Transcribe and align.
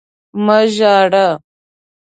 مه 0.45 0.59
ژاړه! 0.75 1.27